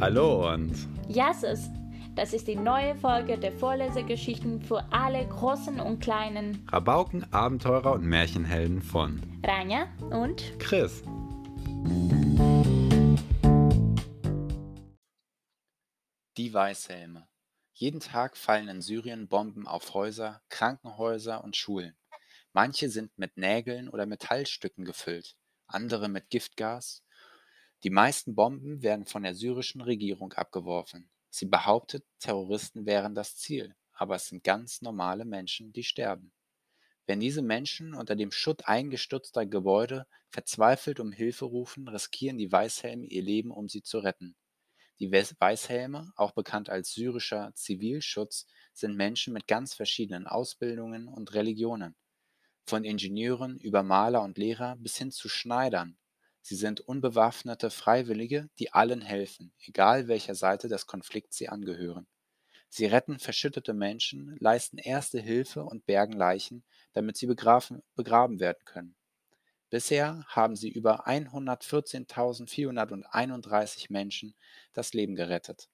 [0.00, 1.70] Hallo und Jasses,
[2.16, 6.66] das ist die neue Folge der Vorlesegeschichten für alle Großen und Kleinen.
[6.70, 11.02] Rabauken, Abenteurer und Märchenhelden von Rania und Chris.
[16.36, 17.28] Die Weißhelme.
[17.72, 21.96] Jeden Tag fallen in Syrien Bomben auf Häuser, Krankenhäuser und Schulen.
[22.52, 25.36] Manche sind mit Nägeln oder Metallstücken gefüllt,
[25.68, 27.03] andere mit Giftgas.
[27.84, 31.10] Die meisten Bomben werden von der syrischen Regierung abgeworfen.
[31.28, 36.32] Sie behauptet, Terroristen wären das Ziel, aber es sind ganz normale Menschen, die sterben.
[37.06, 43.04] Wenn diese Menschen unter dem Schutt eingestürzter Gebäude verzweifelt um Hilfe rufen, riskieren die Weißhelme
[43.04, 44.34] ihr Leben, um sie zu retten.
[44.98, 51.94] Die Weißhelme, auch bekannt als syrischer Zivilschutz, sind Menschen mit ganz verschiedenen Ausbildungen und Religionen.
[52.64, 55.98] Von Ingenieuren über Maler und Lehrer bis hin zu Schneidern.
[56.46, 62.06] Sie sind unbewaffnete Freiwillige, die allen helfen, egal welcher Seite des Konflikts sie angehören.
[62.68, 68.62] Sie retten verschüttete Menschen, leisten erste Hilfe und bergen Leichen, damit sie begraben, begraben werden
[68.66, 68.94] können.
[69.70, 74.34] Bisher haben sie über 114.431 Menschen
[74.74, 75.70] das Leben gerettet.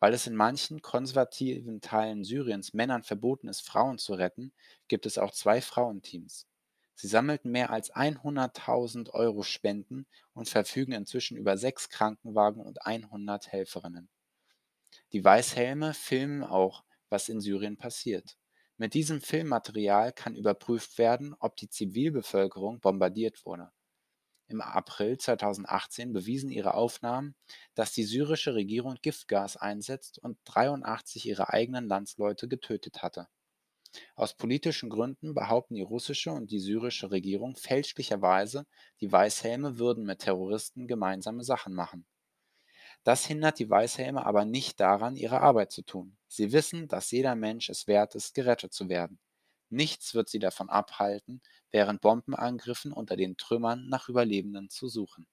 [0.00, 4.52] Weil es in manchen konservativen Teilen Syriens Männern verboten ist, Frauen zu retten,
[4.88, 6.48] gibt es auch zwei Frauenteams.
[7.00, 10.04] Sie sammelten mehr als 100.000 Euro Spenden
[10.34, 14.08] und verfügen inzwischen über sechs Krankenwagen und 100 Helferinnen.
[15.12, 18.36] Die Weißhelme filmen auch, was in Syrien passiert.
[18.78, 23.70] Mit diesem Filmmaterial kann überprüft werden, ob die Zivilbevölkerung bombardiert wurde.
[24.48, 27.36] Im April 2018 bewiesen ihre Aufnahmen,
[27.76, 33.28] dass die syrische Regierung Giftgas einsetzt und 83 ihrer eigenen Landsleute getötet hatte.
[34.16, 38.66] Aus politischen Gründen behaupten die russische und die syrische Regierung fälschlicherweise,
[39.00, 42.06] die Weißhelme würden mit Terroristen gemeinsame Sachen machen.
[43.02, 46.16] Das hindert die Weißhelme aber nicht daran, ihre Arbeit zu tun.
[46.28, 49.18] Sie wissen, dass jeder Mensch es wert ist, gerettet zu werden.
[49.68, 51.42] Nichts wird sie davon abhalten,
[51.72, 55.26] während Bombenangriffen unter den Trümmern nach Überlebenden zu suchen.